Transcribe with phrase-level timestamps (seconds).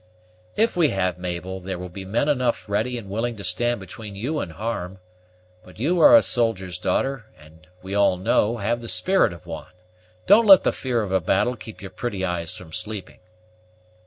[0.55, 4.15] "If we have, Mabel, there will be men enough ready and willing to stand between
[4.15, 4.97] you and harm.
[5.63, 9.71] But you are a soldier's daughter, and, we all know, have the spirit of one.
[10.25, 13.19] Don't let the fear of a battle keep your pretty eyes from sleeping."